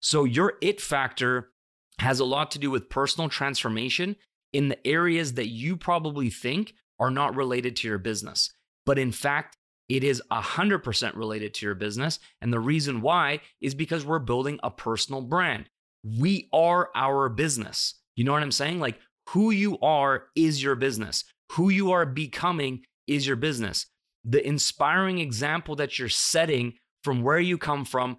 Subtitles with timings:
[0.00, 1.50] So your it factor
[1.98, 4.16] has a lot to do with personal transformation
[4.52, 8.50] in the areas that you probably think are not related to your business.
[8.86, 9.56] But in fact,
[9.88, 12.18] it is 100% related to your business.
[12.40, 15.68] And the reason why is because we're building a personal brand.
[16.04, 17.94] We are our business.
[18.16, 18.80] You know what I'm saying?
[18.80, 18.98] Like
[19.30, 21.24] who you are is your business.
[21.52, 23.86] Who you are becoming is your business.
[24.24, 28.18] The inspiring example that you're setting from where you come from,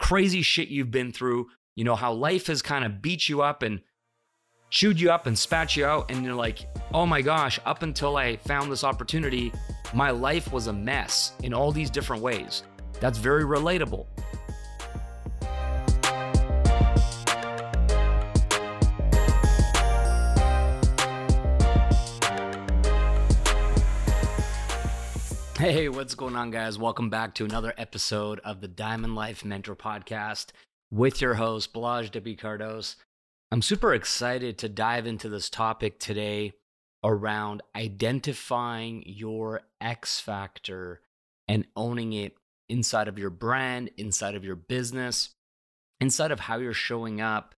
[0.00, 1.46] crazy shit you've been through,
[1.76, 3.80] you know, how life has kind of beat you up and
[4.70, 6.10] chewed you up and spat you out.
[6.10, 9.52] And you're like, oh my gosh, up until I found this opportunity,
[9.94, 12.64] my life was a mess in all these different ways.
[12.98, 14.06] That's very relatable.
[25.60, 26.78] Hey, what's going on, guys?
[26.78, 30.52] Welcome back to another episode of the Diamond Life Mentor Podcast
[30.90, 32.34] with your host, Balazs W.
[32.34, 32.96] Kardos.
[33.52, 36.54] I'm super excited to dive into this topic today
[37.04, 41.02] around identifying your X factor
[41.46, 42.38] and owning it
[42.70, 45.28] inside of your brand, inside of your business,
[46.00, 47.54] inside of how you're showing up,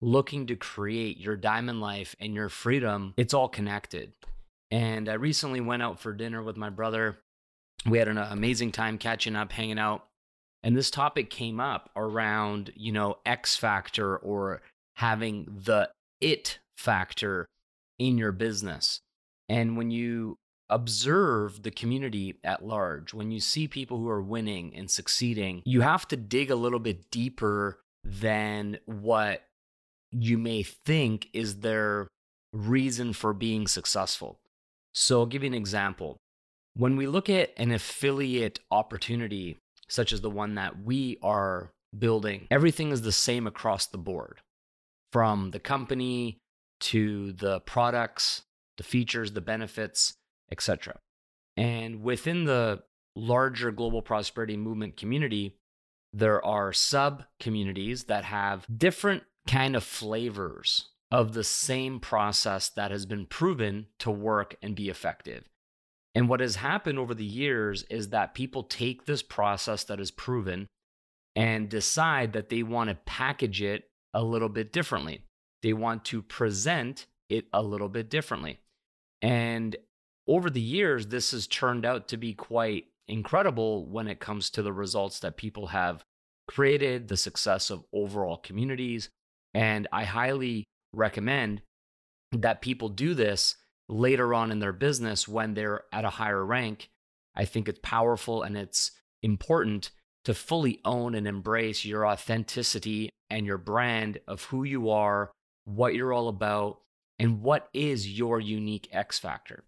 [0.00, 3.12] looking to create your diamond life and your freedom.
[3.16, 4.12] It's all connected.
[4.70, 7.18] And I recently went out for dinner with my brother
[7.86, 10.06] we had an uh, amazing time catching up, hanging out.
[10.62, 14.62] And this topic came up around, you know, X factor or
[14.96, 15.90] having the
[16.20, 17.46] it factor
[17.98, 19.00] in your business.
[19.48, 20.38] And when you
[20.70, 25.82] observe the community at large, when you see people who are winning and succeeding, you
[25.82, 29.44] have to dig a little bit deeper than what
[30.10, 32.08] you may think is their
[32.52, 34.38] reason for being successful.
[34.94, 36.18] So, I'll give you an example.
[36.76, 39.58] When we look at an affiliate opportunity,
[39.88, 44.40] such as the one that we are building, everything is the same across the board
[45.12, 46.38] from the company
[46.80, 48.42] to the products,
[48.76, 50.14] the features, the benefits,
[50.50, 50.98] etc.
[51.56, 52.82] And within the
[53.14, 55.56] larger global prosperity movement community,
[56.12, 62.90] there are sub communities that have different kind of flavors of the same process that
[62.90, 65.44] has been proven to work and be effective.
[66.14, 70.10] And what has happened over the years is that people take this process that is
[70.10, 70.68] proven
[71.34, 75.24] and decide that they want to package it a little bit differently.
[75.62, 78.60] They want to present it a little bit differently.
[79.22, 79.74] And
[80.28, 84.62] over the years, this has turned out to be quite incredible when it comes to
[84.62, 86.04] the results that people have
[86.46, 89.08] created, the success of overall communities.
[89.52, 91.62] And I highly recommend
[92.32, 93.56] that people do this
[93.88, 96.90] later on in their business when they're at a higher rank,
[97.34, 99.90] I think it's powerful and it's important
[100.24, 105.30] to fully own and embrace your authenticity and your brand of who you are,
[105.64, 106.80] what you're all about,
[107.18, 109.64] and what is your unique X factor.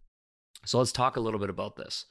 [0.65, 2.07] So let's talk a little bit about this.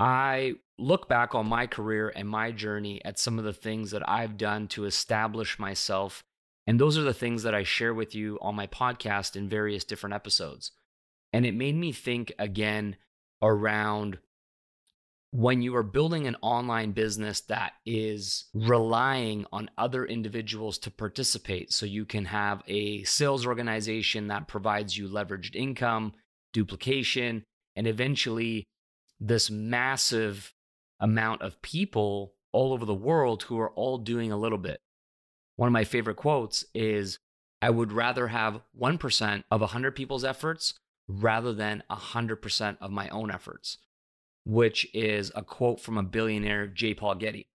[0.00, 4.08] I look back on my career and my journey at some of the things that
[4.08, 6.22] I've done to establish myself.
[6.66, 9.84] And those are the things that I share with you on my podcast in various
[9.84, 10.72] different episodes.
[11.32, 12.96] And it made me think again
[13.42, 14.18] around
[15.30, 21.72] when you are building an online business that is relying on other individuals to participate.
[21.72, 26.14] So you can have a sales organization that provides you leveraged income,
[26.54, 27.44] duplication,
[27.76, 28.64] and eventually
[29.20, 30.54] this massive
[30.98, 34.80] amount of people all over the world who are all doing a little bit.
[35.56, 37.18] One of my favorite quotes is
[37.60, 40.74] I would rather have 1% of 100 people's efforts
[41.08, 43.78] rather than 100% of my own efforts,
[44.44, 46.94] which is a quote from a billionaire, J.
[46.94, 47.48] Paul Getty.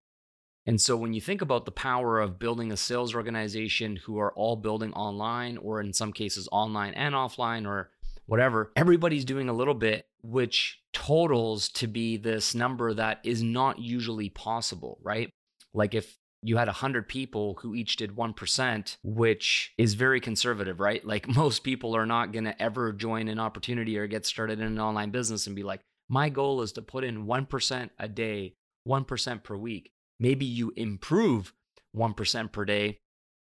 [0.65, 4.33] And so when you think about the power of building a sales organization who are
[4.35, 7.91] all building online, or in some cases online and offline, or
[8.27, 13.81] whatever, everybody's doing a little bit, which totals to be this number that is not
[13.81, 15.33] usually possible, right?
[15.75, 21.05] Like if you had 100 people who each did 1%, which is very conservative, right?
[21.05, 24.67] Like most people are not going to ever join an opportunity or get started in
[24.67, 28.55] an online business and be like, my goal is to put in 1% a day,
[28.87, 29.93] 1% per week.
[30.19, 31.55] Maybe you improve
[31.97, 32.99] 1% per day,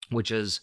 [0.10, 0.62] which is,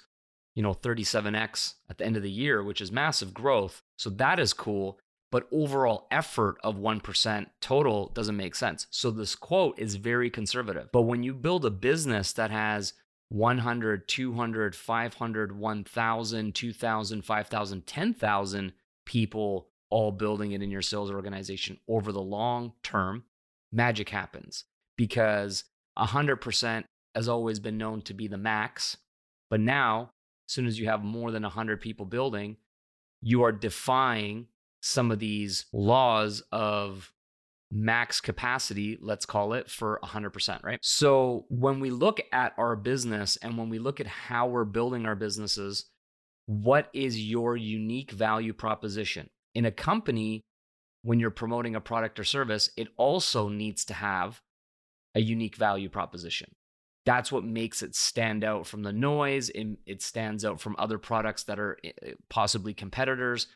[0.54, 3.82] you know, 37x at the end of the year, which is massive growth.
[3.98, 4.98] So that is cool
[5.30, 8.86] but overall effort of 1% total doesn't make sense.
[8.90, 10.88] So this quote is very conservative.
[10.92, 12.94] But when you build a business that has
[13.28, 18.72] 100, 200, 500, 1,000, 2,000, 5,000, 10,000
[19.06, 23.24] people all building it in your sales organization over the long term,
[23.72, 24.64] magic happens
[24.96, 25.64] because
[25.98, 26.84] 100%
[27.14, 28.96] has always been known to be the max.
[29.48, 30.10] But now,
[30.48, 32.56] as soon as you have more than 100 people building,
[33.22, 34.46] you are defying
[34.80, 37.12] some of these laws of
[37.70, 40.78] max capacity, let's call it, for 100%, right?
[40.82, 45.06] So when we look at our business and when we look at how we're building
[45.06, 45.86] our businesses,
[46.46, 49.30] what is your unique value proposition?
[49.54, 50.42] In a company,
[51.02, 54.40] when you're promoting a product or service, it also needs to have
[55.14, 56.50] a unique value proposition.
[57.06, 59.50] That's what makes it stand out from the noise.
[59.50, 63.46] It, stands out from other products that are eh, eh, possibly competitors.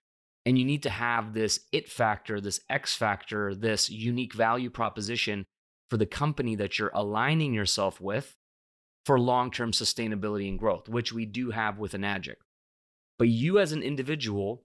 [0.47, 5.47] And you need to have this it factor, this X factor, this unique value proposition
[5.91, 8.37] for the company that you're aligning yourself with
[9.07, 12.37] for long term sustainability and growth, which we do have with Enagic.
[13.19, 14.65] But you as an individual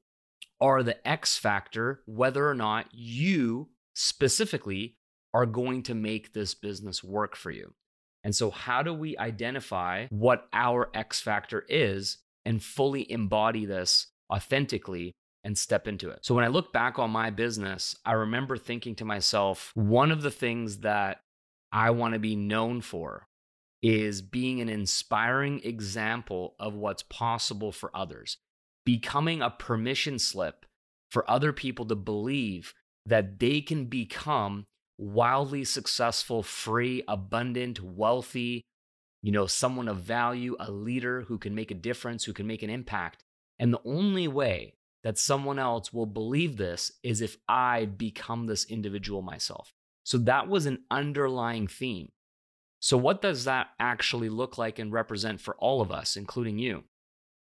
[0.61, 4.95] are the X factor, whether or not you specifically
[5.33, 7.73] are going to make this business work for you.
[8.23, 14.07] And so, how do we identify what our X factor is and fully embody this
[14.33, 15.13] authentically
[15.49, 16.19] and step into it?
[16.21, 20.21] So, when I look back on my business, I remember thinking to myself, one of
[20.21, 21.21] the things that
[21.71, 23.27] I want to be known for
[23.81, 28.37] is being an inspiring example of what's possible for others,
[28.85, 30.67] becoming a permission slip
[31.09, 32.75] for other people to believe
[33.07, 34.65] that they can become
[34.99, 38.61] wildly successful, free, abundant, wealthy,
[39.23, 42.61] you know, someone of value, a leader who can make a difference, who can make
[42.61, 43.23] an impact.
[43.57, 48.65] And the only way that someone else will believe this is if I become this
[48.65, 49.73] individual myself.
[50.03, 52.11] So that was an underlying theme.
[52.79, 56.85] So, what does that actually look like and represent for all of us, including you?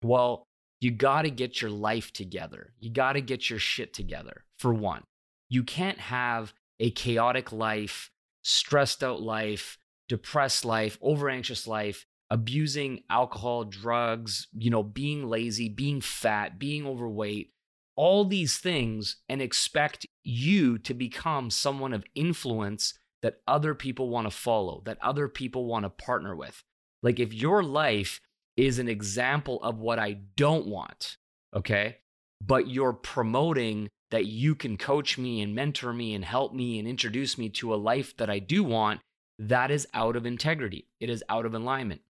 [0.03, 0.47] Well,
[0.79, 2.73] you got to get your life together.
[2.79, 5.03] You got to get your shit together, for one.
[5.49, 8.11] You can't have a chaotic life,
[8.43, 9.77] stressed out life,
[10.07, 16.83] depressed life, over anxious life, abusing alcohol, drugs, you know, being lazy, being fat, being
[16.83, 17.51] overweight,
[17.95, 24.25] all these things, and expect you to become someone of influence that other people want
[24.25, 26.63] to follow, that other people want to partner with.
[27.03, 28.19] Like if your life
[28.57, 31.17] is an example of what I don't want,
[31.55, 31.97] okay,
[32.43, 36.87] but you're promoting that you can coach me and mentor me and help me and
[36.87, 39.01] introduce me to a life that I do want,
[39.37, 40.87] that is out of integrity.
[40.99, 42.01] It is out of alignment.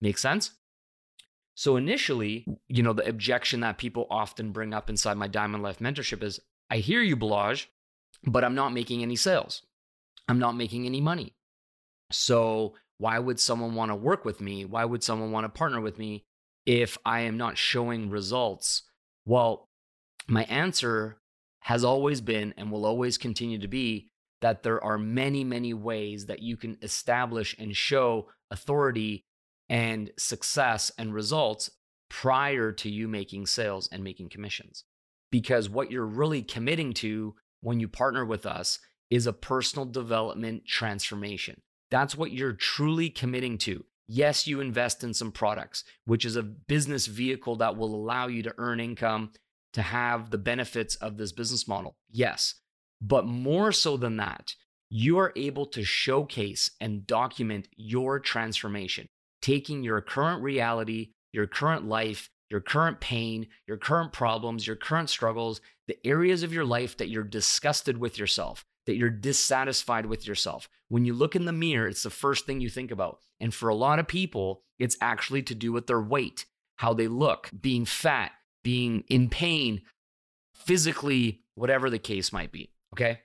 [0.00, 0.52] Make sense?
[1.54, 5.78] So initially, you know, the objection that people often bring up inside my Diamond Life
[5.78, 7.66] mentorship is I hear you, Balazs,
[8.24, 9.62] but I'm not making any sales.
[10.28, 11.34] I'm not making any money.
[12.12, 14.64] So why would someone want to work with me?
[14.64, 16.24] Why would someone want to partner with me
[16.66, 18.82] if I am not showing results?
[19.26, 19.68] Well,
[20.28, 21.18] my answer
[21.60, 24.08] has always been and will always continue to be
[24.40, 29.24] that there are many, many ways that you can establish and show authority
[29.70, 31.70] and success and results
[32.10, 34.84] prior to you making sales and making commissions.
[35.30, 38.80] Because what you're really committing to when you partner with us
[39.10, 41.60] is a personal development transformation.
[41.90, 43.84] That's what you're truly committing to.
[44.08, 48.42] Yes, you invest in some products, which is a business vehicle that will allow you
[48.42, 49.30] to earn income
[49.72, 51.96] to have the benefits of this business model?
[52.10, 52.56] Yes.
[53.00, 54.54] But more so than that,
[54.88, 59.08] you are able to showcase and document your transformation,
[59.42, 65.08] taking your current reality, your current life, your current pain, your current problems, your current
[65.08, 70.26] struggles, the areas of your life that you're disgusted with yourself, that you're dissatisfied with
[70.26, 70.68] yourself.
[70.88, 73.20] When you look in the mirror, it's the first thing you think about.
[73.38, 77.06] And for a lot of people, it's actually to do with their weight, how they
[77.06, 78.32] look, being fat,
[78.64, 79.82] being in pain,
[80.54, 82.70] physically, whatever the case might be.
[82.94, 83.20] Okay.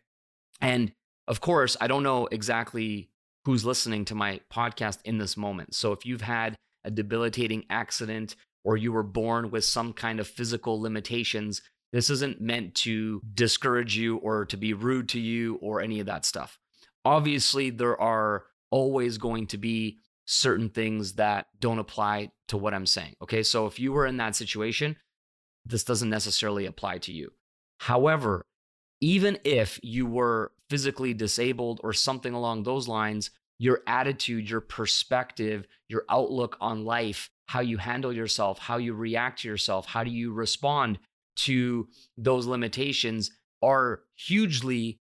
[0.62, 0.91] And
[1.27, 3.10] of course, I don't know exactly
[3.45, 5.75] who's listening to my podcast in this moment.
[5.75, 10.27] So if you've had a debilitating accident or you were born with some kind of
[10.27, 11.61] physical limitations,
[11.93, 16.07] this isn't meant to discourage you or to be rude to you or any of
[16.07, 16.57] that stuff.
[17.05, 22.87] Obviously, there are always going to be certain things that don't apply to what I'm
[22.87, 23.13] saying.
[23.21, 23.43] Okay.
[23.43, 24.95] So if you were in that situation,
[25.65, 27.31] this doesn't necessarily apply to you.
[27.79, 28.45] However,
[29.05, 35.67] even if you were physically disabled or something along those lines, your attitude, your perspective,
[35.88, 40.09] your outlook on life, how you handle yourself, how you react to yourself, how do
[40.09, 40.97] you respond
[41.35, 43.29] to those limitations
[43.62, 45.00] are hugely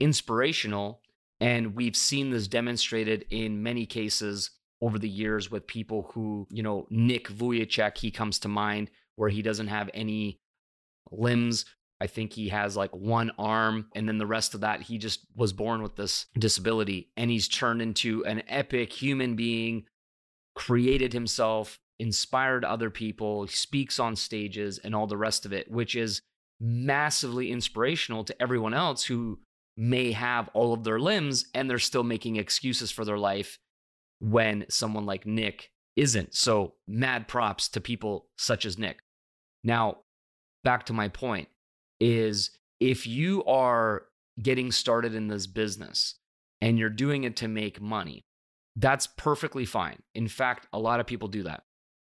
[0.00, 1.02] inspirational.
[1.38, 6.62] And we've seen this demonstrated in many cases over the years with people who, you
[6.62, 10.40] know, Nick Vujicic, he comes to mind, where he doesn't have any
[11.10, 11.66] limbs.
[12.02, 15.20] I think he has like one arm, and then the rest of that, he just
[15.36, 17.12] was born with this disability.
[17.16, 19.84] And he's turned into an epic human being,
[20.56, 25.94] created himself, inspired other people, speaks on stages, and all the rest of it, which
[25.94, 26.22] is
[26.58, 29.38] massively inspirational to everyone else who
[29.76, 33.60] may have all of their limbs and they're still making excuses for their life
[34.18, 36.34] when someone like Nick isn't.
[36.34, 38.98] So, mad props to people such as Nick.
[39.62, 39.98] Now,
[40.64, 41.46] back to my point
[42.02, 44.02] is if you are
[44.42, 46.16] getting started in this business
[46.60, 48.24] and you're doing it to make money,
[48.74, 50.02] that's perfectly fine.
[50.14, 51.62] In fact, a lot of people do that.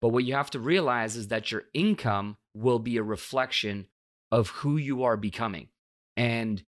[0.02, 3.88] But what you have to realize is that your income will be a reflection
[4.30, 5.70] of who you are becoming.
[6.18, 6.64] And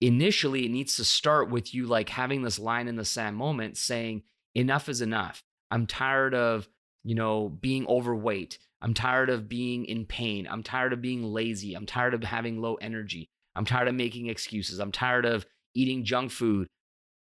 [0.00, 3.76] initially, it needs to start with you like having this line in the sand moment
[3.76, 4.24] saying,
[4.56, 5.44] enough is enough.
[5.70, 6.68] I'm tired of,
[7.06, 8.58] you know, being overweight.
[8.82, 10.48] I'm tired of being in pain.
[10.50, 11.74] I'm tired of being lazy.
[11.74, 13.28] I'm tired of having low energy.
[13.54, 14.80] I'm tired of making excuses.
[14.80, 16.66] I'm tired of eating junk food,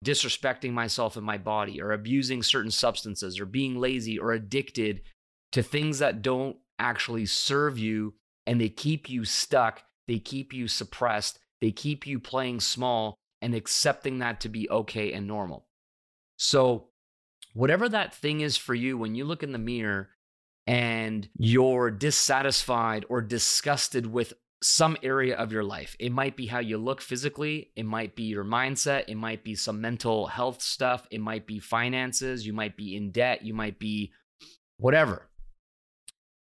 [0.03, 5.03] disrespecting myself and my body, or abusing certain substances, or being lazy or addicted
[5.53, 8.13] to things that don't actually serve you
[8.45, 9.83] and they keep you stuck.
[10.09, 11.39] They keep you suppressed.
[11.61, 15.65] They keep you playing small and accepting that to be okay and normal.
[16.35, 16.89] So,
[17.53, 20.09] whatever that thing is for you, when you look in the mirror
[20.67, 25.95] and you're dissatisfied or disgusted with some area of your life.
[25.99, 29.55] It might be how you look physically, it might be your mindset, it might be
[29.55, 33.79] some mental health stuff, it might be finances, you might be in debt, you might
[33.79, 34.11] be
[34.77, 35.29] whatever.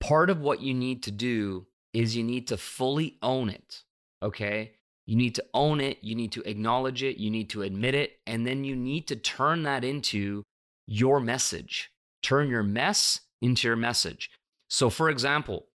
[0.01, 3.83] Part of what you need to do is you need to fully own it,
[4.21, 4.73] okay?
[5.07, 8.19] You need to own it, you need to acknowledge it, you need to admit it,
[8.27, 10.43] and then you need to turn that into
[10.93, 11.91] your message.
[12.23, 14.31] Turn your mess into your message.
[14.69, 15.67] So, for example,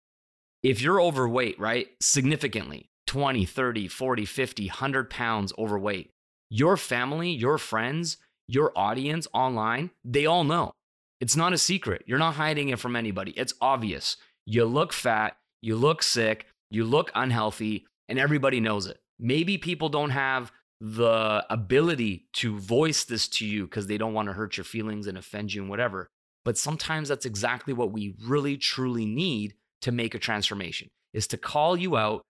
[0.63, 6.11] if you're overweight, right, significantly 20, 30, 40, 50, 100 pounds overweight,
[6.51, 10.73] your family, your friends, your audience online, they all know.
[11.21, 12.03] It's not a secret.
[12.07, 13.33] You're not hiding it from anybody.
[13.39, 14.19] It's obvious.
[14.45, 19.01] You look fat, you look sick, you look unhealthy, and everybody knows it.
[19.19, 24.29] Maybe people don't have the ability to voice this to you because they don't want
[24.29, 26.09] to hurt your feelings and offend you and whatever.
[26.45, 31.39] But sometimes that's exactly what we really truly need to make a transformation is to
[31.39, 32.23] call you out,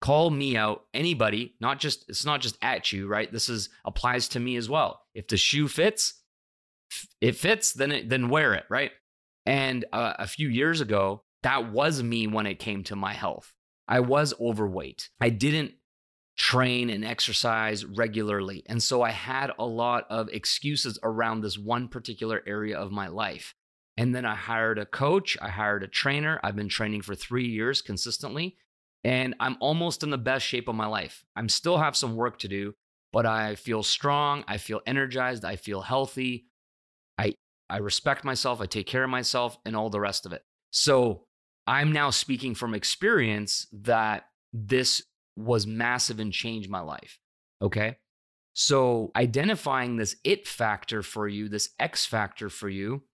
[0.00, 3.30] call me out, anybody, not just it's not just at you, right?
[3.30, 5.02] This is applies to me as well.
[5.14, 6.22] If the shoe fits,
[7.20, 8.92] it fits, then it, then wear it, right?
[9.44, 13.52] And uh, a few years ago, that was me when it came to my health.
[13.88, 15.08] I was overweight.
[15.20, 15.72] I didn't
[16.38, 18.62] train and exercise regularly.
[18.66, 23.08] And so I had a lot of excuses around this one particular area of my
[23.08, 23.54] life.
[23.96, 26.38] And then I hired a coach, I hired a trainer.
[26.44, 28.56] I've been training for three years consistently,
[29.02, 31.24] and I'm almost in the best shape of my life.
[31.34, 32.74] I'm still have some work to do,
[33.12, 36.46] but I feel strong, I feel energized, I feel healthy.
[37.18, 37.34] I
[37.68, 40.42] I respect myself, I take care of myself, and all the rest of it.
[40.70, 41.24] So
[41.66, 45.02] I'm now speaking from experience that this
[45.38, 47.18] was massive and changed my life.
[47.62, 47.96] Okay.
[48.54, 53.04] So identifying this it factor for you, this X factor for you,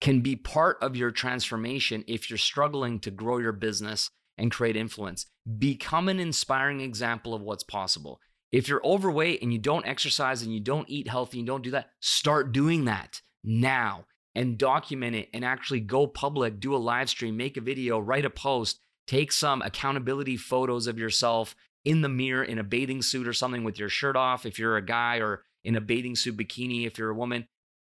[0.00, 4.76] can be part of your transformation if you're struggling to grow your business and create
[4.76, 5.26] influence.
[5.58, 8.18] Become an inspiring example of what's possible.
[8.50, 11.72] If you're overweight and you don't exercise and you don't eat healthy and don't do
[11.72, 17.10] that, start doing that now and document it and actually go public, do a live
[17.10, 22.08] stream, make a video, write a post, take some accountability photos of yourself in the
[22.08, 25.16] mirror in a bathing suit or something with your shirt off if you're a guy
[25.16, 27.44] or in a bathing suit bikini if you're a woman.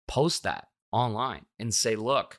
[0.08, 2.38] Post that online and say, look,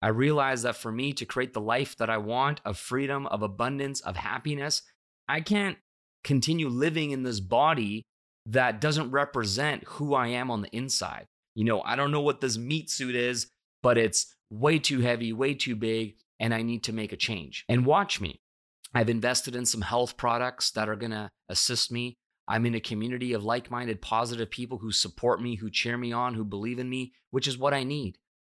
[0.00, 3.42] I realize that for me to create the life that I want of freedom, of
[3.42, 4.82] abundance, of happiness,
[5.28, 5.78] I can't
[6.22, 8.04] continue living in this body
[8.46, 11.26] that doesn't represent who I am on the inside.
[11.56, 13.48] You know, I don't know what this meat suit is,
[13.82, 17.64] but it's way too heavy, way too big, and I need to make a change.
[17.70, 18.42] And watch me.
[18.94, 22.18] I've invested in some health products that are going to assist me
[22.48, 26.12] I'm in a community of like minded, positive people who support me, who cheer me
[26.12, 28.18] on, who believe in me, which is what I need.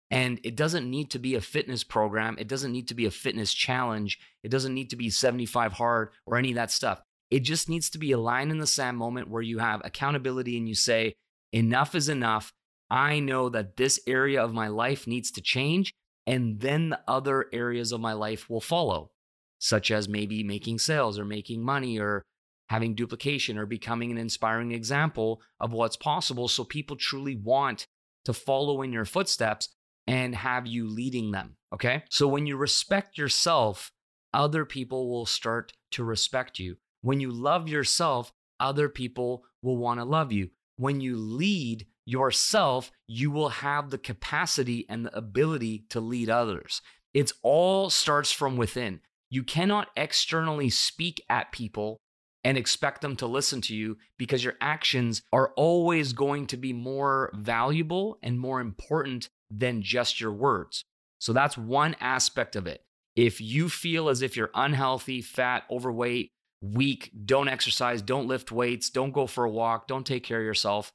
[0.09, 2.35] And it doesn't need to be a fitness program.
[2.39, 4.19] It doesn't need to be a fitness challenge.
[4.43, 7.01] It doesn't need to be 75 hard or any of that stuff.
[7.31, 10.55] It just needs to be a line in the sand moment where you have accountability
[10.57, 11.13] and you say,
[11.51, 12.53] enough is enough.
[12.89, 15.93] I know that this area of my life needs to change.
[16.25, 19.12] And then the other areas of my life will follow,
[19.60, 22.24] such as maybe making sales or making money or
[22.70, 27.86] having duplication or becoming an inspiring example of what's possible so people truly want
[28.25, 29.70] to follow in your footsteps
[30.08, 31.56] and have you leading them.
[31.74, 32.03] Okay.
[32.10, 33.92] So when you respect yourself,
[34.34, 36.77] other people will start to respect you.
[37.01, 40.50] When you love yourself, other people will want to love you.
[40.77, 46.81] When you lead, yourself, you will have the capacity and the ability to lead others.
[47.13, 49.01] It's all starts from within.
[49.29, 52.00] You cannot externally speak at people
[52.43, 56.74] and expect them to listen to you because your actions are always going to be
[56.74, 60.83] more valuable and more important than just your words.
[61.19, 62.81] So that's one aspect of it.
[63.15, 66.31] If you feel as if you're unhealthy, fat, overweight,
[66.62, 70.45] weak, don't exercise, don't lift weights, don't go for a walk, don't take care of
[70.45, 70.91] yourself,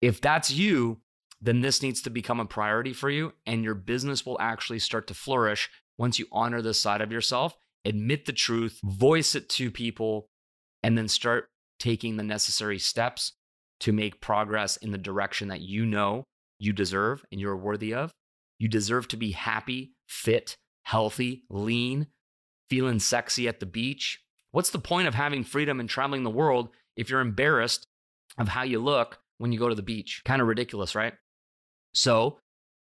[0.00, 1.00] if that's you,
[1.40, 5.06] then this needs to become a priority for you and your business will actually start
[5.08, 9.70] to flourish once you honor this side of yourself, admit the truth, voice it to
[9.70, 10.28] people,
[10.82, 11.48] and then start
[11.78, 13.32] taking the necessary steps
[13.80, 16.24] to make progress in the direction that you know
[16.58, 18.10] you deserve and you're worthy of.
[18.58, 22.06] You deserve to be happy, fit, healthy, lean,
[22.70, 24.20] feeling sexy at the beach.
[24.52, 27.86] What's the point of having freedom and traveling the world if you're embarrassed
[28.38, 30.22] of how you look when you go to the beach?
[30.24, 31.14] Kind of ridiculous, right?
[31.92, 32.38] So,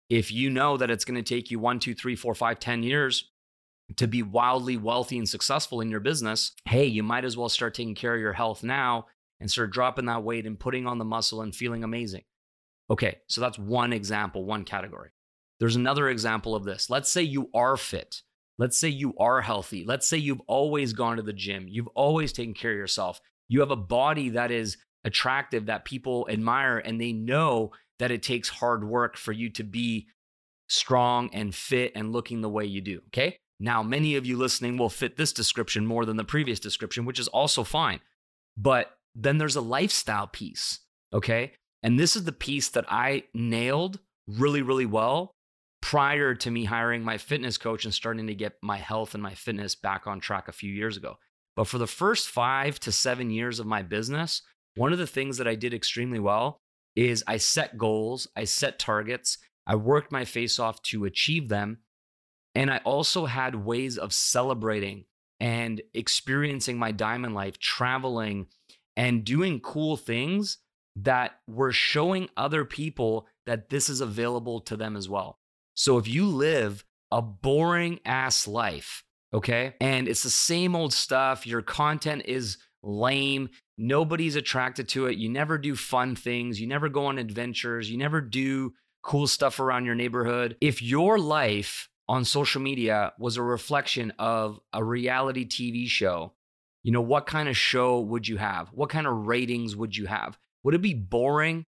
[0.08, 2.82] if you know that it's going to take you one, two, three, four, five, ten
[2.82, 3.30] years
[3.96, 7.74] to be wildly wealthy and successful in your business, hey, you might as well start
[7.74, 9.06] taking care of your health now
[9.40, 12.22] and start dropping that weight and putting on the muscle and feeling amazing.
[12.90, 15.10] Okay, so that's one example, one category.
[15.60, 16.90] There's another example of this.
[16.90, 18.22] Let's say you are fit.
[18.58, 19.84] Let's say you are healthy.
[19.86, 21.66] Let's say you've always gone to the gym.
[21.68, 23.20] You've always taken care of yourself.
[23.48, 28.22] You have a body that is attractive, that people admire, and they know that it
[28.22, 30.06] takes hard work for you to be
[30.68, 33.00] strong and fit and looking the way you do.
[33.08, 33.36] Okay.
[33.58, 37.18] Now, many of you listening will fit this description more than the previous description, which
[37.18, 38.00] is also fine.
[38.56, 40.80] But then there's a lifestyle piece.
[41.12, 41.52] Okay.
[41.82, 45.34] And this is the piece that I nailed really, really well
[45.82, 49.34] prior to me hiring my fitness coach and starting to get my health and my
[49.34, 51.16] fitness back on track a few years ago.
[51.56, 54.42] But for the first five to seven years of my business,
[54.80, 56.62] one of the things that I did extremely well
[56.96, 61.80] is I set goals, I set targets, I worked my face off to achieve them.
[62.54, 65.04] And I also had ways of celebrating
[65.38, 68.46] and experiencing my diamond life, traveling
[68.96, 70.56] and doing cool things
[70.96, 75.38] that were showing other people that this is available to them as well.
[75.74, 81.46] So if you live a boring ass life, okay, and it's the same old stuff,
[81.46, 86.88] your content is lame, nobody's attracted to it, you never do fun things, you never
[86.88, 90.56] go on adventures, you never do cool stuff around your neighborhood.
[90.60, 96.34] If your life on social media was a reflection of a reality TV show,
[96.82, 98.68] you know, what kind of show would you have?
[98.68, 100.38] What kind of ratings would you have?
[100.62, 101.64] Would it be boring?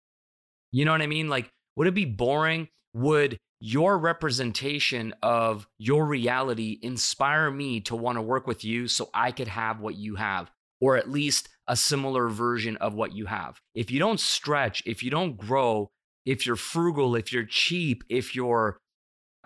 [0.70, 1.28] You know what I mean?
[1.28, 2.68] Like, would it be boring?
[2.94, 9.08] Would your representation of your reality inspire me to want to work with you so
[9.14, 13.26] I could have what you have, or at least a similar version of what you
[13.26, 13.60] have?
[13.74, 15.90] If you don't stretch, if you don't grow,
[16.24, 18.78] if you're frugal, if you're cheap, if you're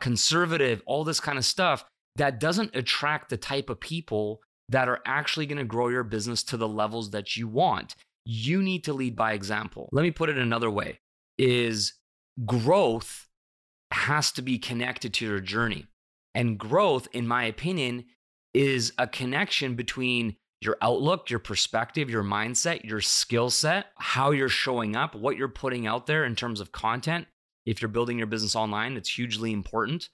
[0.00, 1.84] conservative, all this kind of stuff,
[2.16, 6.42] that doesn't attract the type of people that are actually going to grow your business
[6.42, 7.94] to the levels that you want.
[8.24, 9.88] You need to lead by example.
[9.92, 10.98] Let me put it another way
[11.38, 11.94] is
[12.44, 13.28] growth
[13.92, 15.86] has to be connected to your journey.
[16.34, 18.04] And growth, in my opinion,
[18.52, 24.48] is a connection between your outlook, your perspective, your mindset, your skill set, how you're
[24.48, 27.26] showing up, what you're putting out there in terms of content,
[27.66, 30.08] if you're building your business online, it's hugely important.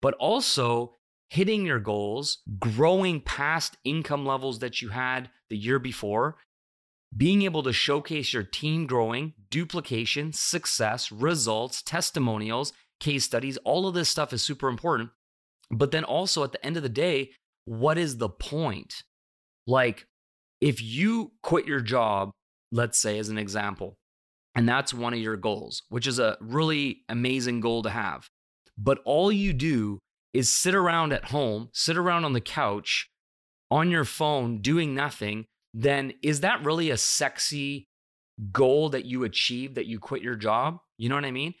[0.00, 0.96] But also
[1.28, 6.36] hitting your goals, growing past income levels that you had the year before,
[7.16, 13.94] being able to showcase your team growing, duplication, success, results, testimonials, case studies, all of
[13.94, 15.10] this stuff is super important.
[15.70, 17.32] But then also at the end of the day,
[17.64, 19.02] what is the point?
[19.68, 20.06] Like,
[20.62, 22.30] if you quit your job,
[22.72, 23.98] let's say as an example,
[24.54, 28.28] and that's one of your goals, which is a really amazing goal to have.
[28.78, 29.98] But all you do
[30.32, 33.10] is sit around at home, sit around on the couch,
[33.70, 35.44] on your phone, doing nothing.
[35.74, 37.88] Then is that really a sexy
[38.50, 40.78] goal that you achieve that you quit your job?
[40.96, 41.52] You know what I mean?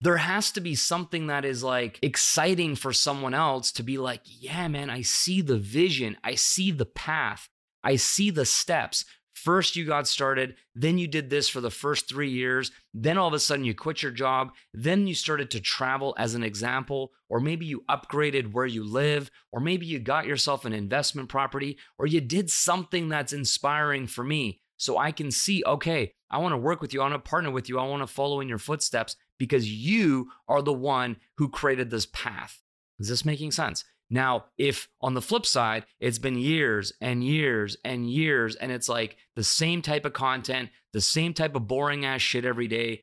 [0.00, 4.20] There has to be something that is like exciting for someone else to be like,
[4.24, 6.16] yeah, man, I see the vision.
[6.22, 7.48] I see the path.
[7.82, 9.04] I see the steps.
[9.32, 12.70] First, you got started, then you did this for the first three years.
[12.94, 14.52] Then all of a sudden, you quit your job.
[14.72, 19.30] Then you started to travel as an example, or maybe you upgraded where you live,
[19.52, 24.24] or maybe you got yourself an investment property, or you did something that's inspiring for
[24.24, 24.62] me.
[24.78, 27.00] So I can see, okay, I want to work with you.
[27.00, 27.78] I want to partner with you.
[27.78, 32.06] I want to follow in your footsteps because you are the one who created this
[32.06, 32.62] path.
[32.98, 33.84] Is this making sense?
[34.08, 38.88] Now, if on the flip side, it's been years and years and years, and it's
[38.88, 43.02] like the same type of content, the same type of boring ass shit every day,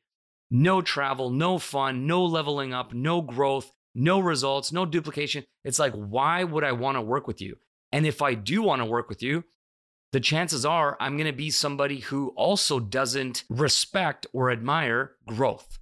[0.50, 5.44] no travel, no fun, no leveling up, no growth, no results, no duplication.
[5.62, 7.58] It's like, why would I want to work with you?
[7.92, 9.44] And if I do want to work with you,
[10.12, 15.78] the chances are I'm going to be somebody who also doesn't respect or admire growth.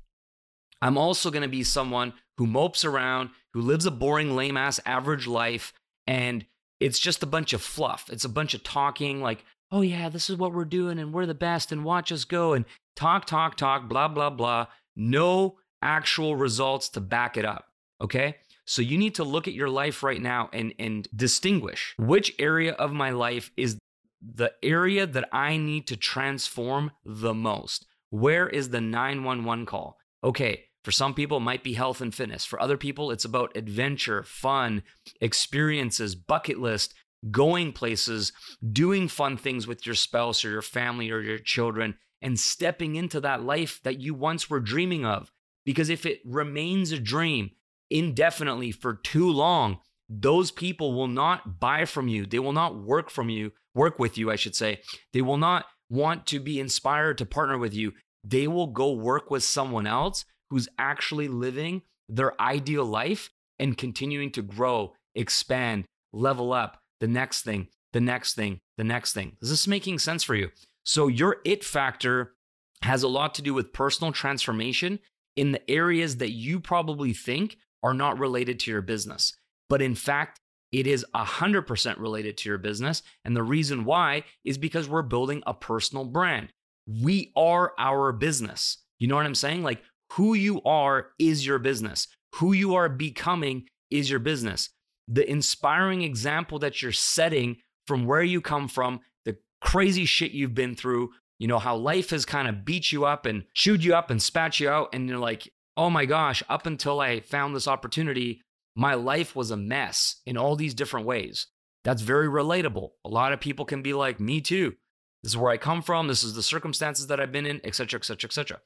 [0.83, 4.81] I'm also going to be someone who mopes around, who lives a boring, lame ass
[4.85, 5.73] average life,
[6.07, 6.45] and
[6.81, 8.11] it's just a bunch of fluff.
[8.11, 11.25] It's a bunch of talking, like, oh yeah, this is what we're doing, and we're
[11.25, 12.65] the best, and watch us go, and
[12.97, 14.67] talk, talk, talk, blah, blah, blah.
[14.97, 17.69] No actual results to back it up.
[18.01, 18.37] Okay.
[18.65, 22.73] So you need to look at your life right now and, and distinguish which area
[22.73, 23.79] of my life is
[24.21, 27.87] the area that I need to transform the most.
[28.11, 29.99] Where is the 911 call?
[30.23, 32.45] Okay, for some people, it might be health and fitness.
[32.45, 34.83] For other people, it's about adventure, fun,
[35.21, 36.95] experiences, bucket list,
[37.31, 38.33] going places,
[38.73, 43.21] doing fun things with your spouse or your family or your children, and stepping into
[43.21, 45.31] that life that you once were dreaming of.
[45.65, 47.51] Because if it remains a dream
[47.91, 52.27] indefinitely for too long, those people will not buy from you.
[52.27, 54.81] They will not work from you, work with you, I should say.
[55.13, 57.93] They will not want to be inspired to partner with you.
[58.25, 64.31] They will go work with someone else who's actually living their ideal life and continuing
[64.31, 69.35] to grow, expand, level up, the next thing, the next thing, the next thing.
[69.41, 70.51] Is this making sense for you?
[70.85, 72.35] So, your it factor
[72.83, 74.99] has a lot to do with personal transformation
[75.37, 79.33] in the areas that you probably think are not related to your business.
[79.71, 80.39] But in fact,
[80.71, 83.03] it is 100% related to your business.
[83.25, 86.53] And the reason why is because we're building a personal brand.
[86.87, 88.83] We are our business.
[88.99, 89.63] You know what I'm saying?
[89.63, 89.83] Like
[90.17, 92.09] who you are is your business.
[92.37, 94.71] Who you are becoming is your business.
[95.09, 100.55] The inspiring example that you're setting from where you come from, the crazy shit you've
[100.55, 103.95] been through, you know, how life has kind of beat you up and chewed you
[103.95, 104.91] up and spat you out.
[104.93, 108.41] And you're like, oh my gosh, up until I found this opportunity,
[108.77, 111.47] my life was a mess in all these different ways.
[111.85, 112.91] That's very relatable.
[113.05, 114.75] A lot of people can be like, me too.
[115.23, 116.09] This is where I come from.
[116.09, 118.61] This is the circumstances that I've been in, etc., etc., etc.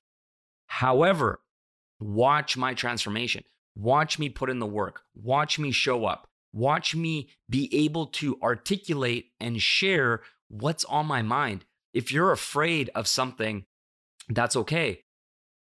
[0.66, 1.40] However,
[2.00, 3.44] watch my transformation.
[3.76, 5.02] Watch me put in the work.
[5.14, 6.26] Watch me show up.
[6.52, 11.64] Watch me be able to articulate and share what's on my mind.
[11.92, 13.64] If you're afraid of something,
[14.28, 15.02] that's okay.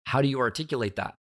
[0.04, 1.14] How do you articulate that?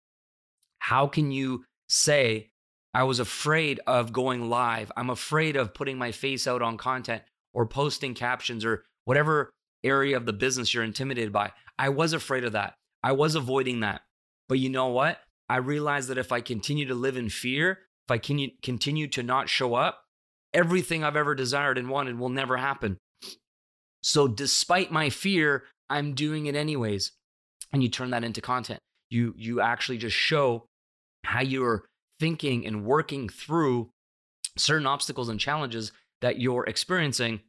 [0.79, 2.51] How can you say,
[2.93, 4.91] I was afraid of going live?
[4.95, 9.51] I'm afraid of putting my face out on content or posting captions or whatever
[9.83, 11.51] area of the business you're intimidated by.
[11.77, 12.75] I was afraid of that.
[13.03, 14.01] I was avoiding that.
[14.49, 15.19] But you know what?
[15.49, 19.23] I realized that if I continue to live in fear, if I can continue to
[19.23, 20.03] not show up,
[20.53, 22.97] everything I've ever desired and wanted will never happen.
[24.01, 27.12] So, despite my fear, I'm doing it anyways.
[27.73, 28.79] And you turn that into content.
[29.10, 30.65] You you actually just show
[31.23, 31.86] how you're
[32.19, 33.89] thinking and working through
[34.57, 37.41] certain obstacles and challenges that you're experiencing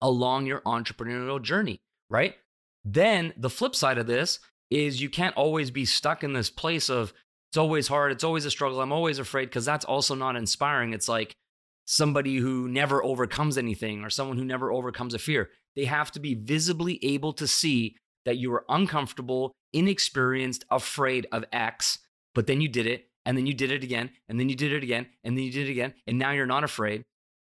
[0.00, 1.78] along your entrepreneurial journey,
[2.10, 2.36] right?
[2.84, 4.38] Then the flip side of this
[4.70, 7.12] is you can't always be stuck in this place of
[7.50, 10.92] it's always hard, it's always a struggle, I'm always afraid, because that's also not inspiring.
[10.92, 11.32] It's like
[11.84, 15.50] somebody who never overcomes anything or someone who never overcomes a fear.
[15.76, 21.44] They have to be visibly able to see that you were uncomfortable, inexperienced, afraid of
[21.52, 21.98] X,
[22.34, 24.72] but then you did it, and then you did it again, and then you did
[24.72, 27.04] it again, and then you did it again, and now you're not afraid.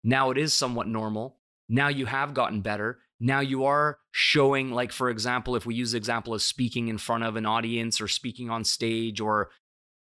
[0.02, 1.38] Now it is somewhat normal.
[1.68, 2.98] Now you have gotten better.
[3.20, 6.98] Now you are showing, like, for example, if we use the example of speaking in
[6.98, 9.50] front of an audience or speaking on stage or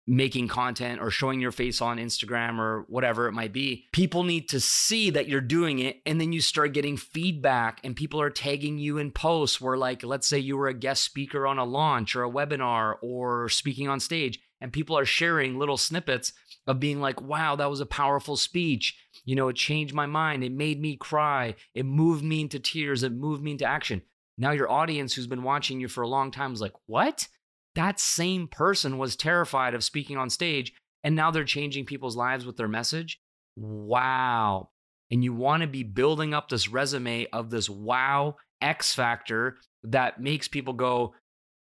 [0.06, 4.48] making content or showing your face on Instagram or whatever it might be, people need
[4.48, 6.02] to see that you're doing it.
[6.04, 10.02] And then you start getting feedback, and people are tagging you in posts where, like,
[10.02, 13.88] let's say you were a guest speaker on a launch or a webinar or speaking
[13.88, 16.32] on stage, and people are sharing little snippets
[16.66, 18.98] of being like, wow, that was a powerful speech.
[19.24, 20.44] You know, it changed my mind.
[20.44, 21.54] It made me cry.
[21.74, 23.02] It moved me into tears.
[23.02, 24.02] It moved me into action.
[24.36, 27.28] Now, your audience who's been watching you for a long time is like, what?
[27.74, 32.44] That same person was terrified of speaking on stage, and now they're changing people's lives
[32.44, 33.20] with their message.
[33.56, 34.70] Wow.
[35.10, 40.20] And you want to be building up this resume of this wow X factor that
[40.20, 41.14] makes people go,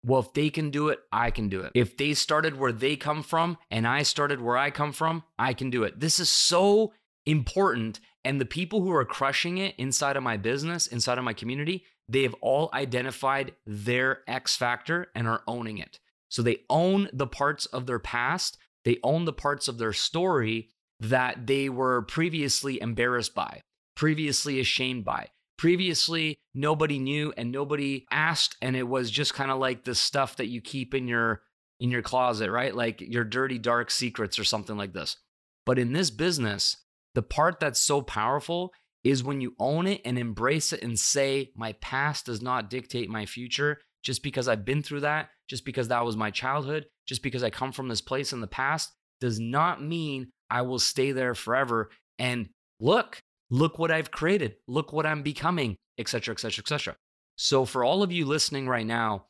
[0.04, 1.72] well, if they can do it, I can do it.
[1.74, 5.52] If they started where they come from and I started where I come from, I
[5.52, 5.98] can do it.
[5.98, 6.92] This is so
[7.26, 8.00] important.
[8.24, 11.84] And the people who are crushing it inside of my business, inside of my community,
[12.08, 15.98] they have all identified their X factor and are owning it.
[16.28, 20.70] So they own the parts of their past, they own the parts of their story
[21.00, 23.60] that they were previously embarrassed by,
[23.96, 25.28] previously ashamed by.
[25.58, 30.36] Previously, nobody knew and nobody asked, and it was just kind of like the stuff
[30.36, 31.42] that you keep in your
[31.80, 32.74] in your closet, right?
[32.74, 35.16] Like your dirty, dark secrets or something like this.
[35.64, 36.76] But in this business,
[37.16, 41.50] the part that's so powerful is when you own it and embrace it and say,
[41.56, 45.88] My past does not dictate my future just because I've been through that, just because
[45.88, 49.40] that was my childhood, just because I come from this place in the past does
[49.40, 51.90] not mean I will stay there forever.
[52.18, 52.50] And
[52.80, 56.96] look, look what I've created, look what I'm becoming, etc., etc., etc.
[57.36, 59.24] So for all of you listening right now,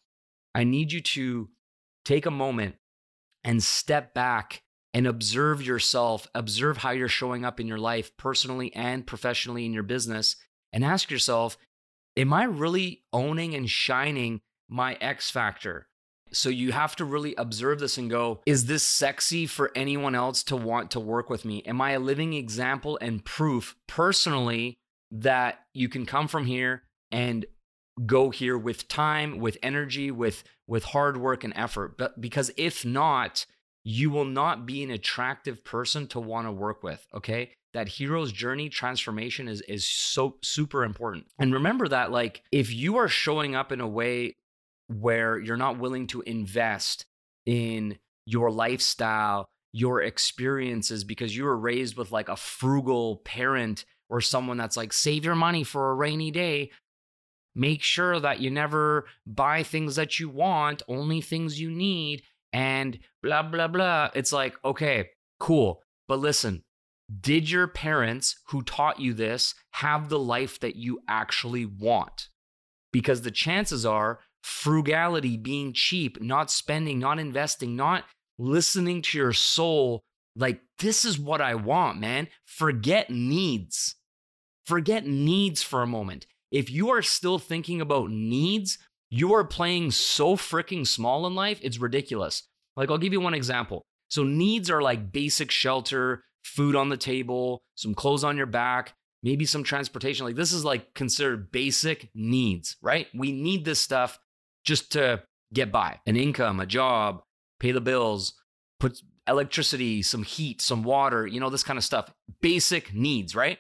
[0.57, 1.51] I need you to
[2.05, 2.75] take a moment
[3.44, 4.61] and step back
[4.97, 9.75] and observe yourself, observe how you're showing up in your life personally and professionally in
[9.75, 10.37] your business,
[10.73, 11.59] and ask yourself,
[12.17, 15.89] am I really owning and shining my X factor?
[16.33, 20.43] So you have to really observe this and go, is this sexy for anyone else
[20.45, 21.63] to want to work with me?
[21.67, 24.79] Am I a living example and proof personally
[25.11, 27.45] that you can come from here and
[28.07, 31.99] go here with time, with energy, with with hard work and effort?
[31.99, 33.45] But because if not,
[33.88, 37.53] you will not be an attractive person to want to work with, okay?
[37.72, 41.27] That hero's journey transformation is is so super important.
[41.38, 44.35] And remember that like if you are showing up in a way
[44.88, 47.07] where you're not willing to invest
[47.44, 47.96] in
[48.27, 54.57] your lifestyle, your experiences, because you were raised with like a frugal parent or someone
[54.57, 56.72] that's like, save your money for a rainy day.
[57.55, 62.99] Make sure that you never buy things that you want, only things you need, and
[63.23, 64.11] blah, blah, blah.
[64.15, 65.83] It's like, okay, cool.
[66.09, 66.63] But listen,
[67.21, 72.29] did your parents who taught you this have the life that you actually want?
[72.93, 78.05] Because the chances are frugality, being cheap, not spending, not investing, not
[78.39, 80.03] listening to your soul.
[80.35, 82.29] Like, this is what I want, man.
[82.45, 83.97] Forget needs.
[84.65, 86.27] Forget needs for a moment.
[86.51, 88.79] If you are still thinking about needs,
[89.11, 92.42] you are playing so freaking small in life, it's ridiculous.
[92.77, 93.87] Like, I'll give you one example.
[94.09, 98.95] So, needs are like basic shelter, food on the table, some clothes on your back,
[99.23, 100.27] maybe some transportation.
[100.27, 103.07] Like, this is like considered basic needs, right?
[103.14, 104.19] We need this stuff
[104.64, 107.23] just to get by an income, a job,
[107.61, 108.35] pay the bills,
[108.81, 112.12] put electricity, some heat, some water, you know, this kind of stuff.
[112.40, 113.59] Basic needs, right?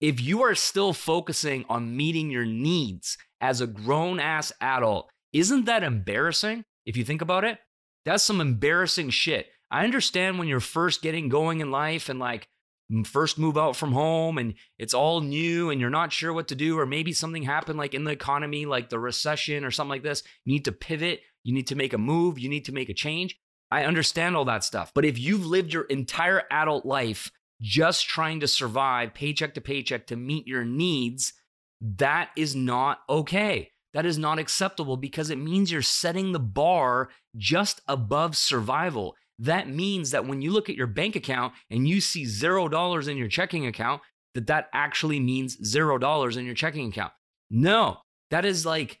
[0.00, 5.66] If you are still focusing on meeting your needs as a grown ass adult, isn't
[5.66, 7.58] that embarrassing if you think about it?
[8.04, 9.48] That's some embarrassing shit.
[9.70, 12.48] I understand when you're first getting going in life and like
[13.04, 16.54] first move out from home and it's all new and you're not sure what to
[16.54, 20.02] do or maybe something happened like in the economy like the recession or something like
[20.02, 22.88] this you need to pivot you need to make a move you need to make
[22.88, 23.38] a change
[23.70, 28.40] i understand all that stuff but if you've lived your entire adult life just trying
[28.40, 31.34] to survive paycheck to paycheck to meet your needs
[31.80, 37.08] that is not okay that is not acceptable because it means you're setting the bar
[37.36, 42.00] just above survival that means that when you look at your bank account and you
[42.00, 44.02] see zero dollars in your checking account,
[44.34, 47.12] that that actually means zero dollars in your checking account.
[47.50, 47.98] No,
[48.30, 49.00] that is like,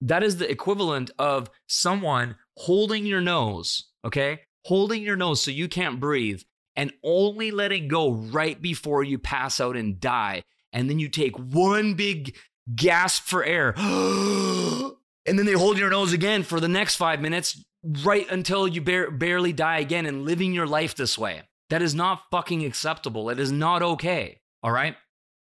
[0.00, 4.40] that is the equivalent of someone holding your nose, okay?
[4.66, 6.42] Holding your nose so you can't breathe
[6.76, 10.42] and only letting go right before you pass out and die.
[10.72, 12.36] And then you take one big
[12.74, 13.74] gasp for air.
[13.78, 17.62] and then they hold your nose again for the next five minutes
[18.02, 21.42] right until you bar- barely die again and living your life this way.
[21.70, 23.30] That is not fucking acceptable.
[23.30, 24.40] It is not okay.
[24.62, 24.96] All right.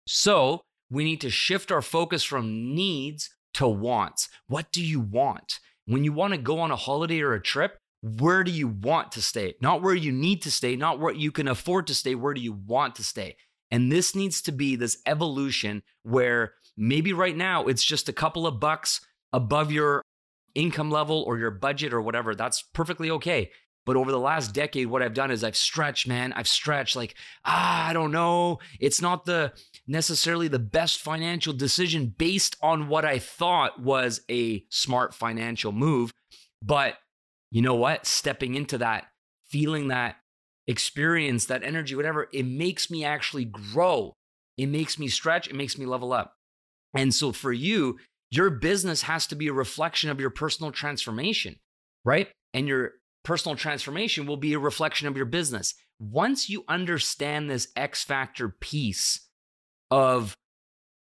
[0.07, 4.29] So we need to shift our focus from needs to wants.
[4.47, 5.59] What do you want?
[5.85, 9.11] When you want to go on a holiday or a trip, where do you want
[9.13, 9.55] to stay?
[9.61, 12.15] Not where you need to stay, not where you can afford to stay.
[12.15, 13.35] Where do you want to stay?
[13.75, 18.47] And this needs to be this evolution where maybe right now it's just a couple
[18.47, 19.01] of bucks
[19.33, 20.01] above your
[20.53, 23.51] income level or your budget or whatever, that's perfectly okay.
[23.85, 26.31] But over the last decade, what I've done is I've stretched, man.
[26.31, 28.59] I've stretched like, ah, I don't know.
[28.79, 29.51] It's not the
[29.85, 36.13] necessarily the best financial decision based on what I thought was a smart financial move.
[36.63, 36.93] But
[37.51, 38.05] you know what?
[38.05, 39.07] Stepping into that,
[39.49, 40.15] feeling that
[40.67, 44.13] experience, that energy, whatever, it makes me actually grow.
[44.57, 45.47] It makes me stretch.
[45.47, 46.33] It makes me level up.
[46.95, 47.99] And so for you,
[48.31, 51.57] your business has to be a reflection of your personal transformation,
[52.03, 52.29] right?
[52.53, 55.73] And your personal transformation will be a reflection of your business.
[55.99, 59.27] Once you understand this X factor piece
[59.91, 60.35] of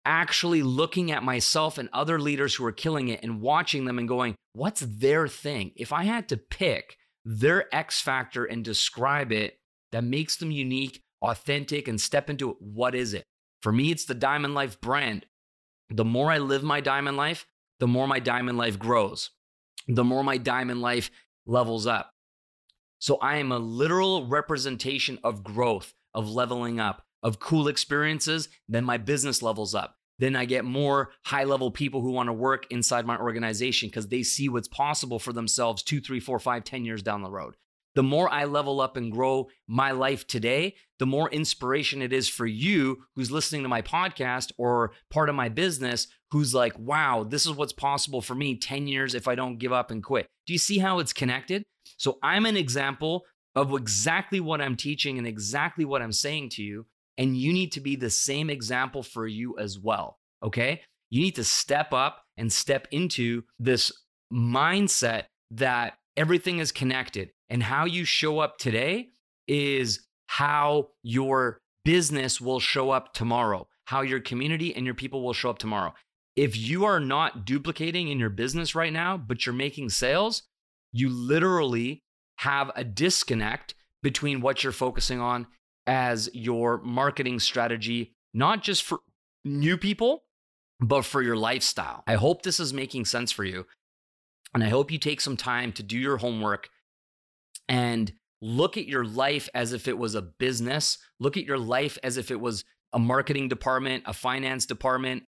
[0.04, 4.08] actually looking at myself and other leaders who are killing it and watching them and
[4.08, 5.72] going, what's their thing?
[5.76, 9.58] If I had to pick their X factor and describe it
[9.92, 13.24] that makes them unique, authentic, and step into it, what is it?
[13.62, 15.26] For me, it's the Diamond Life brand
[15.90, 17.46] the more I live my diamond life,
[17.78, 19.30] the more my diamond life grows.
[19.86, 21.10] The more my diamond life
[21.46, 22.10] levels up.
[22.98, 28.48] So I am a literal representation of growth, of leveling up, of cool experiences.
[28.66, 29.96] Then my business levels up.
[30.18, 34.08] Then I get more high level people who want to work inside my organization because
[34.08, 37.56] they see what's possible for themselves two, three, four, five, ten years down the road
[37.94, 42.28] the more I level up and grow my life today, the more inspiration it is
[42.28, 47.24] for you who's listening to my podcast or part of my business who's like, wow,
[47.24, 50.26] this is what's possible for me 10 years if I don't give up and quit.
[50.46, 51.62] Do you see how it's connected?
[51.96, 53.24] So I'm an example
[53.54, 56.86] of exactly what I'm teaching and exactly what I'm saying to you.
[57.18, 60.18] And you need to be the same example for you as well.
[60.42, 60.82] Okay.
[61.10, 63.92] You need to step up and step into this
[64.32, 67.30] mindset that everything is connected.
[67.48, 69.10] And how you show up today
[69.46, 75.34] is how your business will show up tomorrow, how your community and your people will
[75.34, 75.94] show up tomorrow.
[76.34, 80.42] If you are not duplicating in your business right now, but you're making sales,
[80.92, 82.02] you literally
[82.38, 85.46] have a disconnect between what you're focusing on
[85.86, 89.00] as your marketing strategy, not just for
[89.44, 90.24] new people,
[90.80, 92.02] but for your lifestyle.
[92.06, 93.66] I hope this is making sense for you.
[94.52, 96.68] And I hope you take some time to do your homework
[97.68, 100.98] and look at your life as if it was a business.
[101.18, 105.24] Look at your life as if it was a marketing department, a finance department,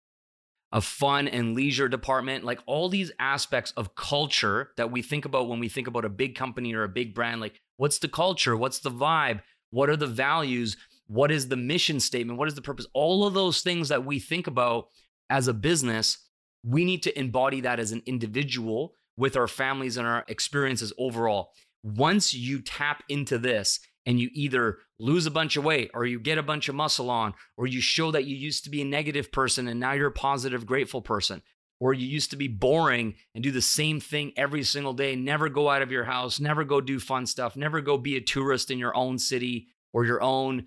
[0.72, 5.48] a fun and leisure department, like all these aspects of culture that we think about
[5.48, 7.40] when we think about a big company or a big brand.
[7.40, 8.56] Like, what's the culture?
[8.56, 9.40] What's the vibe?
[9.76, 10.78] What are the values?
[11.06, 12.38] What is the mission statement?
[12.38, 12.86] What is the purpose?
[12.94, 14.88] All of those things that we think about
[15.28, 16.16] as a business,
[16.64, 21.50] we need to embody that as an individual with our families and our experiences overall
[21.82, 26.18] once you tap into this and you either lose a bunch of weight or you
[26.18, 28.84] get a bunch of muscle on or you show that you used to be a
[28.84, 31.42] negative person and now you're a positive grateful person
[31.80, 35.48] or you used to be boring and do the same thing every single day never
[35.48, 38.70] go out of your house never go do fun stuff never go be a tourist
[38.70, 40.66] in your own city or your own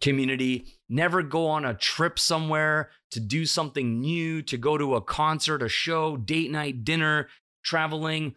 [0.00, 5.00] community never go on a trip somewhere to do something new to go to a
[5.00, 7.28] concert a show date night dinner
[7.64, 8.34] traveling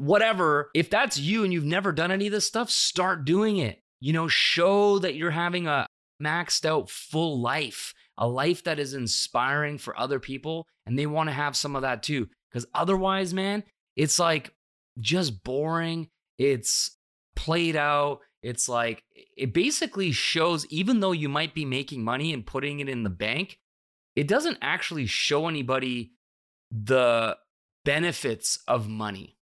[0.00, 3.82] whatever, if that's you and you've never done any of this stuff, start doing it.
[4.00, 5.86] You know, show that you're having a
[6.22, 11.28] maxed out full life, a life that is inspiring for other people, and they want
[11.28, 12.28] to have some of that too.
[12.50, 13.64] Because otherwise, man,
[13.96, 14.52] it's like
[14.98, 16.08] just boring.
[16.38, 16.96] It's
[17.34, 18.20] played out.
[18.42, 19.02] It's like
[19.36, 23.10] it basically shows, even though you might be making money and putting it in the
[23.10, 23.58] bank,
[24.14, 26.12] it doesn't actually show anybody
[26.70, 27.36] the
[27.84, 29.36] benefits of money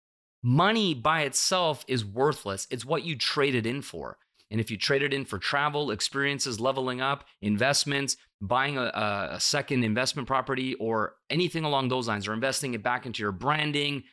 [0.47, 2.69] money by itself is worthless.
[2.71, 4.17] It's what you trade it in for.
[4.51, 9.41] And if you trade it in for travel, experiences, leveling up, investments, buying a, a,
[9.41, 14.05] second investment property, or anything along those lines, or investing it back into your branding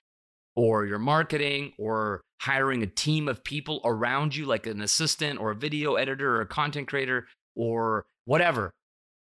[0.55, 5.51] or your marketing, or hiring a team of people around you, like an assistant or
[5.51, 8.71] a video editor or a content creator or whatever,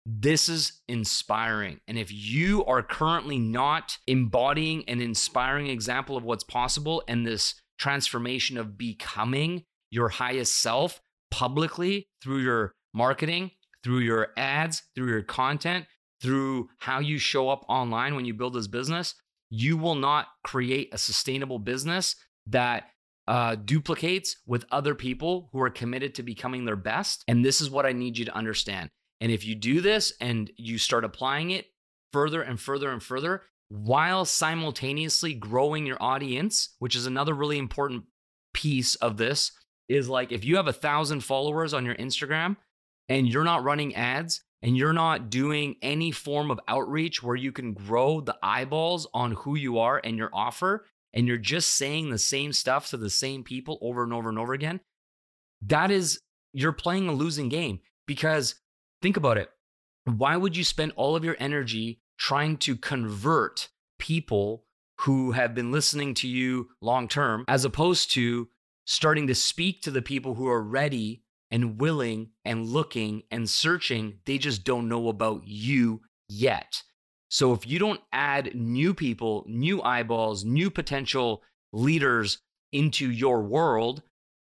[0.05, 1.81] this is inspiring.
[1.87, 7.55] And if you are currently not embodying an inspiring example of what's possible and this
[7.77, 9.63] transformation of becoming
[9.97, 13.49] your highest self publicly through your marketing,
[13.83, 15.85] through your ads, through your content,
[16.21, 19.15] through how you show up online when you build this business,
[19.49, 22.91] you will not create a sustainable business that
[23.27, 27.23] uh, duplicates with other people who are committed to becoming their best.
[27.27, 28.89] And this is what I need you to understand.
[29.19, 31.65] And if you do this and you start applying it
[32.13, 38.03] further and further and further, while simultaneously growing your audience, which is another really important
[38.53, 39.51] piece of this,
[39.89, 42.57] is like if you have a thousand followers on your Instagram
[43.09, 47.51] and you're not running ads and you're not doing any form of outreach where you
[47.51, 52.09] can grow the eyeballs on who you are and your offer, and you're just saying
[52.09, 54.79] the same stuff to the same people over and over and over again,
[55.61, 56.19] that is,
[56.53, 58.55] you're playing a losing game because
[59.01, 59.49] Think about it.
[60.05, 63.69] Why would you spend all of your energy trying to convert
[63.99, 64.63] people
[65.01, 68.49] who have been listening to you long term as opposed to
[68.87, 71.21] starting to speak to the people who are ready
[71.51, 74.19] and willing and looking and searching?
[74.25, 76.81] They just don't know about you yet.
[77.29, 82.39] So if you don't add new people, new eyeballs, new potential leaders
[82.71, 84.01] into your world,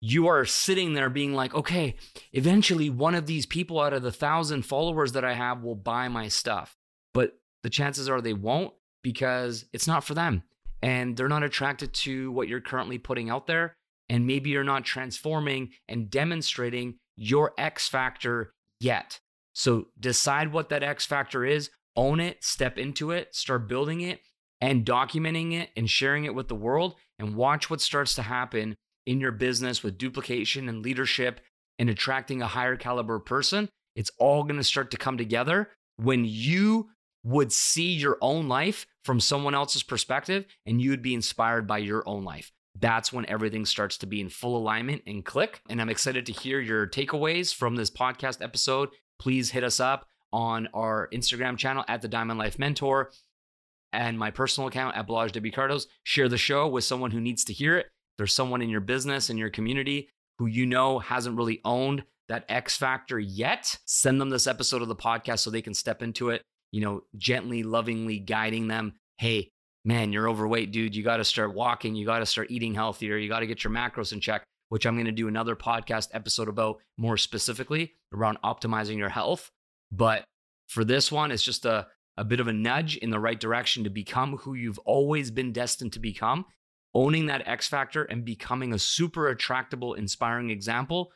[0.00, 1.94] you are sitting there being like, okay,
[2.32, 6.08] eventually one of these people out of the thousand followers that I have will buy
[6.08, 6.76] my stuff.
[7.14, 10.42] But the chances are they won't because it's not for them.
[10.82, 13.76] And they're not attracted to what you're currently putting out there.
[14.14, 19.18] And maybe you're not transforming and demonstrating your X factor yet.
[19.54, 24.20] So decide what that X factor is, own it, step into it, start building it,
[24.60, 28.76] and documenting it and sharing it with the world and watch what starts to happen
[29.04, 31.40] in your business with duplication and leadership
[31.80, 33.68] and attracting a higher caliber person.
[33.96, 36.90] It's all going to start to come together when you
[37.24, 41.78] would see your own life from someone else's perspective and you would be inspired by
[41.78, 42.52] your own life.
[42.80, 45.60] That's when everything starts to be in full alignment and click.
[45.68, 48.90] And I'm excited to hear your takeaways from this podcast episode.
[49.18, 53.12] Please hit us up on our Instagram channel at the Diamond Life Mentor
[53.92, 55.86] and my personal account at Balazs W Kardos.
[56.02, 57.86] Share the show with someone who needs to hear it.
[58.18, 60.08] There's someone in your business, in your community
[60.38, 63.78] who you know hasn't really owned that X factor yet.
[63.86, 67.02] Send them this episode of the podcast so they can step into it, you know,
[67.16, 68.94] gently, lovingly guiding them.
[69.18, 69.52] Hey,
[69.84, 70.94] man, you're overweight, dude.
[70.94, 71.94] You got to start walking.
[71.94, 73.16] You got to start eating healthier.
[73.16, 76.08] You got to get your macros in check, which I'm going to do another podcast
[76.12, 79.50] episode about more specifically around optimizing your health.
[79.92, 80.24] But
[80.68, 83.84] for this one, it's just a, a bit of a nudge in the right direction
[83.84, 86.46] to become who you've always been destined to become,
[86.94, 91.12] owning that X factor and becoming a super attractable, inspiring example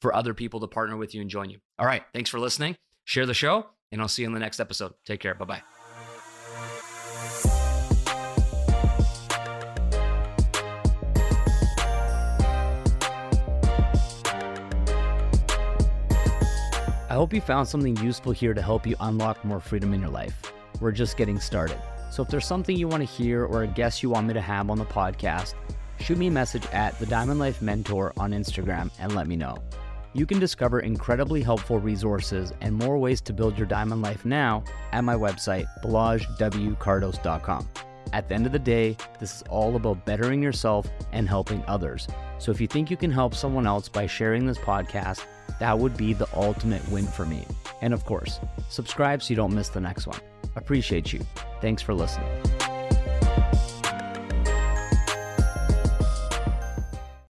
[0.00, 1.58] for other people to partner with you and join you.
[1.78, 2.02] All right.
[2.12, 2.76] Thanks for listening.
[3.04, 4.94] Share the show, and I'll see you in the next episode.
[5.06, 5.34] Take care.
[5.34, 5.81] Bye bye.
[17.12, 20.08] I hope you found something useful here to help you unlock more freedom in your
[20.08, 20.50] life.
[20.80, 21.76] We're just getting started.
[22.10, 24.40] So if there's something you want to hear or a guest you want me to
[24.40, 25.52] have on the podcast,
[26.00, 29.58] shoot me a message at the Diamond Life Mentor on Instagram and let me know.
[30.14, 34.64] You can discover incredibly helpful resources and more ways to build your diamond life now
[34.92, 37.68] at my website, balazswkardos.com.
[38.14, 42.08] At the end of the day, this is all about bettering yourself and helping others.
[42.38, 45.26] So if you think you can help someone else by sharing this podcast,
[45.60, 47.46] that would be the ultimate win for me.
[47.80, 50.20] And of course, subscribe so you don't miss the next one.
[50.56, 51.20] Appreciate you.
[51.60, 52.28] Thanks for listening.